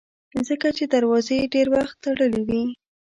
ځکه 0.47 0.67
چې 0.77 0.83
دروازې 0.93 1.33
یې 1.39 1.45
ډېر 1.53 1.67
وخت 1.75 1.95
تړلې 2.05 2.41
وي. 2.47 2.63